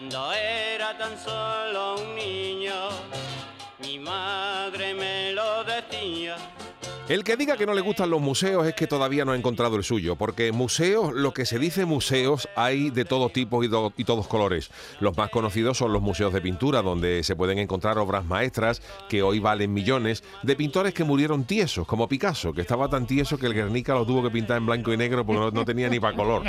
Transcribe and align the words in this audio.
Cuando 0.00 0.32
era 0.32 0.96
tan 0.96 1.14
solo 1.18 1.96
un 2.00 2.14
niño, 2.14 2.72
mi 3.80 3.98
madre 3.98 4.94
me 4.94 5.34
lo 5.34 5.62
decía. 5.62 6.36
El 7.10 7.24
que 7.24 7.36
diga 7.36 7.56
que 7.56 7.66
no 7.66 7.74
le 7.74 7.80
gustan 7.80 8.08
los 8.08 8.20
museos 8.20 8.64
es 8.68 8.74
que 8.74 8.86
todavía 8.86 9.24
no 9.24 9.32
ha 9.32 9.36
encontrado 9.36 9.74
el 9.74 9.82
suyo, 9.82 10.14
porque 10.14 10.52
museos, 10.52 11.12
lo 11.12 11.34
que 11.34 11.44
se 11.44 11.58
dice 11.58 11.84
museos, 11.84 12.48
hay 12.54 12.90
de 12.90 13.04
todo 13.04 13.30
tipo 13.30 13.64
y, 13.64 13.70
y 13.96 14.04
todos 14.04 14.28
colores. 14.28 14.70
Los 15.00 15.16
más 15.16 15.28
conocidos 15.30 15.76
son 15.76 15.92
los 15.92 16.02
museos 16.02 16.32
de 16.32 16.40
pintura, 16.40 16.82
donde 16.82 17.24
se 17.24 17.34
pueden 17.34 17.58
encontrar 17.58 17.98
obras 17.98 18.24
maestras 18.24 18.80
que 19.08 19.24
hoy 19.24 19.40
valen 19.40 19.72
millones, 19.72 20.22
de 20.44 20.54
pintores 20.54 20.94
que 20.94 21.02
murieron 21.02 21.42
tiesos, 21.42 21.84
como 21.84 22.06
Picasso, 22.06 22.52
que 22.52 22.60
estaba 22.60 22.88
tan 22.88 23.08
tieso 23.08 23.38
que 23.38 23.46
el 23.46 23.54
Guernica 23.54 23.92
lo 23.92 24.06
tuvo 24.06 24.22
que 24.22 24.30
pintar 24.30 24.58
en 24.58 24.66
blanco 24.66 24.92
y 24.92 24.96
negro 24.96 25.26
porque 25.26 25.40
no, 25.40 25.50
no 25.50 25.64
tenía 25.64 25.88
ni 25.88 25.98
para 25.98 26.16
color. 26.16 26.44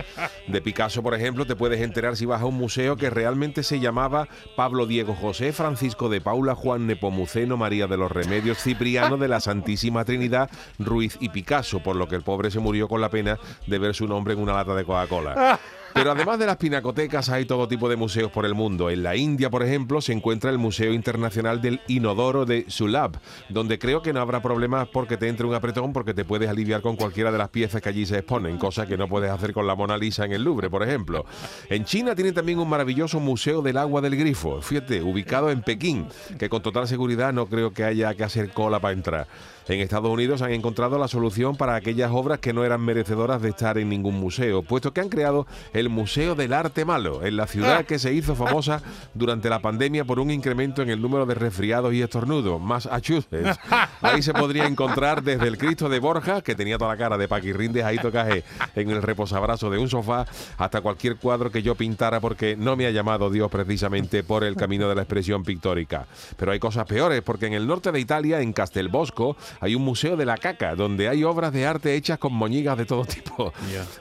De 0.48 0.62
Picasso, 0.62 1.02
por 1.02 1.16
ejemplo, 1.16 1.48
te 1.48 1.56
puedes 1.56 1.82
enterar 1.82 2.16
si 2.16 2.28
vas 2.28 2.44
a 2.44 2.46
un 2.46 2.58
museo 2.58 2.98
que 2.98 3.10
realmente 3.10 3.64
se 3.64 3.80
llamaba 3.80 4.28
Pablo 4.56 4.86
Diego 4.86 5.16
José 5.16 5.54
Francisco 5.54 6.08
de 6.08 6.22
Paula 6.22 6.54
Juan 6.54 6.86
Nepomuceno 6.86 7.58
María 7.58 7.88
de 7.88 7.98
los 7.98 8.12
Remedios 8.12 8.60
Cipriano 8.60 9.18
de 9.18 9.28
la 9.28 9.40
Santísima 9.40 10.06
Trinidad 10.06 10.51
Ruiz 10.80 11.18
y 11.20 11.30
Picasso, 11.30 11.80
por 11.80 11.96
lo 11.96 12.08
que 12.08 12.16
el 12.16 12.22
pobre 12.22 12.52
se 12.52 12.60
murió 12.60 12.88
con 12.88 13.02
la 13.02 13.10
pena 13.10 13.40
de 13.68 13.80
ver 13.80 13.96
su 13.96 14.08
nombre 14.08 14.34
en 14.34 14.40
una 14.40 14.54
lata 14.54 14.76
de 14.76 14.86
Coca-Cola. 14.86 15.60
Pero 15.94 16.12
además 16.12 16.40
de 16.40 16.46
las 16.46 16.58
pinacotecas 16.58 17.30
hay 17.30 17.46
todo 17.46 17.68
tipo 17.68 17.90
de 17.90 17.96
museos 17.96 18.32
por 18.32 18.46
el 18.46 18.54
mundo. 18.54 18.90
En 18.90 19.04
la 19.04 19.16
India, 19.16 19.50
por 19.50 19.64
ejemplo, 19.64 20.02
se 20.02 20.14
encuentra 20.14 20.50
el 20.50 20.58
Museo 20.58 20.94
Internacional 20.94 21.62
del 21.62 21.82
Inodoro 21.88 22.46
de 22.46 22.66
Sulab, 22.68 23.20
donde 23.50 23.80
creo 23.80 24.02
que 24.02 24.14
no 24.14 24.22
habrá 24.22 24.42
problemas 24.42 24.88
porque 24.88 25.18
te 25.18 25.28
entre 25.28 25.46
un 25.46 25.54
apretón 25.54 25.94
porque 25.94 26.14
te 26.14 26.26
puedes 26.26 26.50
aliviar 26.50 26.82
con 26.82 26.96
cualquiera 26.96 27.32
de 27.32 27.38
las 27.38 27.50
piezas 27.50 27.82
que 27.82 27.90
allí 27.90 28.06
se 28.06 28.20
exponen, 28.20 28.58
cosa 28.58 28.86
que 28.86 28.98
no 28.98 29.08
puedes 29.08 29.32
hacer 29.32 29.54
con 29.54 29.68
la 29.68 29.76
Mona 29.76 29.98
Lisa 29.98 30.26
en 30.26 30.32
el 30.32 30.44
Louvre, 30.44 30.70
por 30.70 30.84
ejemplo. 30.84 31.26
En 31.70 31.86
China 31.86 32.16
tienen 32.16 32.34
también 32.34 32.60
un 32.60 32.70
maravilloso 32.70 33.20
Museo 33.20 33.62
del 33.62 33.78
Agua 33.78 34.02
del 34.02 34.16
Grifo, 34.16 34.62
fíjate, 34.62 35.02
ubicado 35.02 35.52
en 35.52 35.62
Pekín, 35.62 36.08
que 36.40 36.50
con 36.50 36.62
total 36.62 36.88
seguridad 36.88 37.34
no 37.34 37.48
creo 37.48 37.74
que 37.74 37.84
haya 37.84 38.14
que 38.16 38.24
hacer 38.24 38.52
cola 38.52 38.80
para 38.80 38.94
entrar. 38.94 39.28
En 39.68 39.80
Estados 39.80 40.12
Unidos 40.12 40.42
han 40.42 40.52
encontrado 40.52 40.98
la 40.98 41.08
solución 41.08 41.56
para 41.56 41.76
aquellas 41.76 42.12
obras 42.12 42.40
que 42.40 42.52
no 42.52 42.66
eran 42.66 42.82
merecedoras 42.82 43.42
de 43.42 43.50
estar 43.50 43.78
en 43.78 43.90
ningún 43.90 44.20
museo, 44.20 44.64
puesto 44.64 44.92
que 44.92 45.02
han 45.02 45.10
creado 45.10 45.48
el 45.74 45.81
Museo 45.90 46.36
del 46.36 46.54
Arte 46.54 46.86
Malo, 46.86 47.26
en 47.26 47.38
la 47.38 47.48
ciudad 47.48 47.86
que 47.86 48.00
se 48.00 48.14
hizo 48.14 48.36
famosa 48.36 48.82
durante 49.14 49.50
la 49.50 49.62
pandemia 49.62 50.06
por 50.06 50.20
un 50.20 50.32
incremento 50.32 50.82
en 50.82 50.90
el 50.90 51.02
número 51.02 51.26
de 51.26 51.36
resfriados 51.36 51.94
y 51.94 52.02
estornudos, 52.02 52.60
Massachusetts. 52.62 53.60
Ahí 54.02 54.22
se 54.22 54.34
podría 54.34 54.66
encontrar 54.66 55.24
desde 55.24 55.48
el 55.48 55.58
Cristo 55.58 55.90
de 55.90 56.00
Borja, 56.00 56.42
que 56.42 56.56
tenía 56.56 56.78
toda 56.78 56.92
la 56.92 56.98
cara 56.98 57.18
de 57.18 57.28
Paquirrín 57.28 57.72
de 57.74 57.84
Jaito 57.84 58.12
Cajé 58.12 58.44
en 58.76 58.90
el 58.90 59.02
reposabrazo 59.02 59.70
de 59.70 59.78
un 59.78 59.90
sofá, 59.90 60.26
hasta 60.58 60.82
cualquier 60.82 61.18
cuadro 61.18 61.52
que 61.52 61.62
yo 61.62 61.76
pintara 61.76 62.20
porque 62.20 62.56
no 62.56 62.76
me 62.76 62.86
ha 62.86 62.92
llamado 62.92 63.30
Dios 63.30 63.50
precisamente 63.52 64.24
por 64.24 64.44
el 64.44 64.56
camino 64.56 64.90
de 64.90 64.96
la 64.96 65.02
expresión 65.02 65.44
pictórica. 65.44 66.08
Pero 66.38 66.52
hay 66.52 66.60
cosas 66.60 66.86
peores, 66.86 67.22
porque 67.22 67.48
en 67.48 67.54
el 67.54 67.68
norte 67.68 67.92
de 67.92 68.00
Italia, 68.00 68.42
en 68.42 68.54
Castelbosco, 68.54 69.36
hay 69.60 69.76
un 69.76 69.84
museo 69.84 70.18
de 70.18 70.26
la 70.26 70.38
caca, 70.38 70.76
donde 70.76 71.10
hay 71.10 71.24
obras 71.24 71.54
de 71.54 71.66
arte 71.66 71.96
hechas 71.96 72.18
con 72.18 72.34
moñigas 72.34 72.78
de 72.78 72.86
todo 72.86 73.06
tipo. 73.06 73.54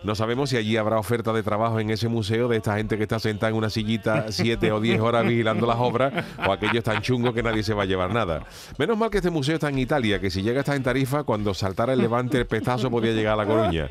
No 0.02 0.14
sabemos 0.14 0.50
si 0.50 0.56
allí 0.56 0.76
habrá 0.76 0.98
oferta 0.98 1.32
de 1.32 1.42
trabajo 1.42 1.69
en 1.78 1.90
ese 1.90 2.08
museo 2.08 2.48
de 2.48 2.56
esta 2.56 2.76
gente 2.76 2.96
que 2.96 3.02
está 3.04 3.18
sentada 3.18 3.50
en 3.50 3.56
una 3.56 3.70
sillita 3.70 4.32
siete 4.32 4.72
o 4.72 4.80
diez 4.80 5.00
horas 5.00 5.26
vigilando 5.26 5.66
las 5.66 5.76
obras, 5.78 6.12
o 6.46 6.52
aquellos 6.52 6.82
tan 6.82 7.02
chungos 7.02 7.34
que 7.34 7.42
nadie 7.42 7.62
se 7.62 7.74
va 7.74 7.82
a 7.82 7.86
llevar 7.86 8.12
nada. 8.12 8.44
Menos 8.78 8.96
mal 8.96 9.10
que 9.10 9.18
este 9.18 9.30
museo 9.30 9.54
está 9.54 9.68
en 9.68 9.78
Italia, 9.78 10.20
que 10.20 10.30
si 10.30 10.42
llega 10.42 10.58
a 10.58 10.60
estar 10.60 10.76
en 10.76 10.82
Tarifa, 10.82 11.24
cuando 11.24 11.54
saltara 11.54 11.92
el 11.92 12.00
levante 12.00 12.38
el 12.38 12.46
pestazo 12.46 12.90
podía 12.90 13.12
llegar 13.12 13.34
a 13.34 13.44
La 13.44 13.46
Coruña. 13.46 13.88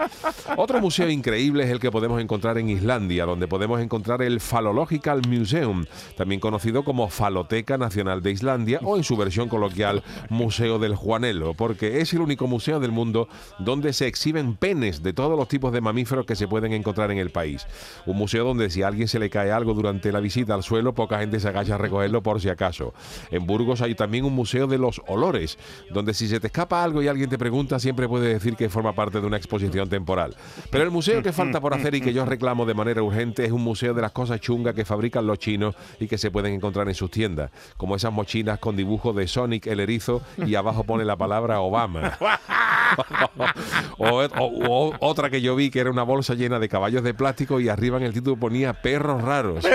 Otro 0.57 0.81
museo 0.81 1.09
increíble 1.09 1.63
es 1.63 1.69
el 1.69 1.79
que 1.79 1.91
podemos 1.91 2.21
encontrar 2.21 2.57
en 2.57 2.69
Islandia, 2.69 3.25
donde 3.25 3.47
podemos 3.47 3.79
encontrar 3.79 4.21
el 4.21 4.39
Phallological 4.39 5.21
Museum, 5.27 5.85
también 6.17 6.41
conocido 6.41 6.83
como 6.83 7.09
Faloteca 7.09 7.77
Nacional 7.77 8.21
de 8.21 8.31
Islandia 8.31 8.79
o 8.83 8.97
en 8.97 9.03
su 9.03 9.15
versión 9.15 9.49
coloquial 9.49 10.03
Museo 10.29 10.79
del 10.79 10.95
Juanelo, 10.95 11.53
porque 11.53 12.01
es 12.01 12.13
el 12.13 12.21
único 12.21 12.47
museo 12.47 12.79
del 12.79 12.91
mundo 12.91 13.27
donde 13.59 13.93
se 13.93 14.07
exhiben 14.07 14.55
penes 14.55 15.03
de 15.03 15.13
todos 15.13 15.37
los 15.37 15.47
tipos 15.47 15.71
de 15.71 15.81
mamíferos 15.81 16.25
que 16.25 16.35
se 16.35 16.47
pueden 16.47 16.73
encontrar 16.73 17.11
en 17.11 17.17
el 17.17 17.29
país. 17.29 17.65
Un 18.05 18.17
museo 18.17 18.45
donde 18.45 18.69
si 18.69 18.83
a 18.83 18.87
alguien 18.87 19.07
se 19.07 19.19
le 19.19 19.29
cae 19.29 19.51
algo 19.51 19.73
durante 19.73 20.11
la 20.11 20.19
visita 20.19 20.53
al 20.53 20.63
suelo, 20.63 20.93
poca 20.93 21.19
gente 21.19 21.39
se 21.39 21.47
agacha 21.47 21.75
a 21.75 21.77
recogerlo 21.77 22.23
por 22.23 22.41
si 22.41 22.49
acaso. 22.49 22.93
En 23.31 23.45
Burgos 23.45 23.81
hay 23.81 23.95
también 23.95 24.25
un 24.25 24.33
museo 24.33 24.67
de 24.67 24.77
los 24.77 25.01
olores, 25.07 25.57
donde 25.91 26.13
si 26.13 26.27
se 26.27 26.39
te 26.39 26.47
escapa 26.47 26.83
algo 26.83 27.01
y 27.01 27.07
alguien 27.07 27.29
te 27.29 27.37
pregunta, 27.37 27.79
siempre 27.79 28.07
puedes 28.07 28.33
decir 28.33 28.55
que 28.55 28.69
forma 28.69 28.93
parte 28.93 29.21
de 29.21 29.27
una 29.27 29.37
exposición 29.37 29.89
temporal. 29.89 30.35
Pero 30.69 30.83
el 30.83 30.91
museo 30.91 31.21
que 31.21 31.33
falta 31.33 31.61
por 31.61 31.73
hacer 31.73 31.95
y 31.95 32.01
que 32.01 32.13
yo 32.13 32.25
reclamo 32.25 32.65
de 32.65 32.73
manera 32.73 33.01
urgente 33.01 33.45
es 33.45 33.51
un 33.51 33.63
museo 33.63 33.93
de 33.93 34.01
las 34.01 34.11
cosas 34.11 34.39
chungas 34.39 34.75
que 34.75 34.85
fabrican 34.85 35.27
los 35.27 35.39
chinos 35.39 35.75
y 35.99 36.07
que 36.07 36.17
se 36.17 36.31
pueden 36.31 36.53
encontrar 36.53 36.87
en 36.87 36.95
sus 36.95 37.11
tiendas, 37.11 37.51
como 37.77 37.95
esas 37.95 38.13
mochilas 38.13 38.59
con 38.59 38.75
dibujo 38.75 39.13
de 39.13 39.27
Sonic 39.27 39.67
el 39.67 39.79
erizo 39.79 40.21
y 40.45 40.55
abajo 40.55 40.83
pone 40.83 41.05
la 41.05 41.17
palabra 41.17 41.61
Obama. 41.61 42.17
o, 43.97 44.21
o- 44.23 44.67
o 44.67 44.95
otra 44.99 45.29
que 45.29 45.41
yo 45.41 45.55
vi 45.55 45.69
que 45.69 45.79
era 45.79 45.89
una 45.89 46.03
bolsa 46.03 46.33
llena 46.33 46.59
de 46.59 46.69
caballos 46.69 47.03
de 47.03 47.13
plástico 47.13 47.59
y 47.59 47.69
arriba 47.69 47.97
en 47.97 48.03
el 48.03 48.13
título 48.13 48.35
ponía 48.37 48.73
perros 48.73 49.21
raros. 49.21 49.65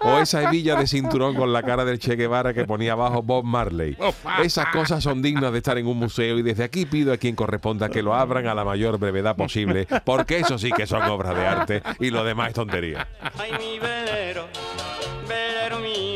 O 0.00 0.18
esa 0.18 0.42
hebilla 0.44 0.76
de 0.76 0.86
cinturón 0.86 1.34
con 1.34 1.52
la 1.52 1.62
cara 1.62 1.84
del 1.84 1.98
Che 1.98 2.14
Guevara 2.16 2.54
que 2.54 2.64
ponía 2.64 2.92
abajo 2.92 3.22
Bob 3.22 3.44
Marley. 3.44 3.96
Esas 4.42 4.66
cosas 4.66 5.02
son 5.02 5.20
dignas 5.20 5.50
de 5.52 5.58
estar 5.58 5.76
en 5.78 5.86
un 5.86 5.98
museo 5.98 6.38
y 6.38 6.42
desde 6.42 6.62
aquí 6.64 6.86
pido 6.86 7.12
a 7.12 7.16
quien 7.16 7.34
corresponda 7.34 7.88
que 7.88 8.02
lo 8.02 8.14
abran 8.14 8.46
a 8.46 8.54
la 8.54 8.64
mayor 8.64 8.98
brevedad 8.98 9.34
posible, 9.36 9.86
porque 10.04 10.38
eso 10.38 10.58
sí 10.58 10.70
que 10.70 10.86
son 10.86 11.02
obras 11.02 11.34
de 11.34 11.46
arte 11.46 11.82
y 11.98 12.10
lo 12.10 12.22
demás 12.24 12.48
es 12.48 12.54
tontería. 12.54 13.08
Ay, 13.38 13.52
mi 13.58 13.78
velero, 13.80 14.46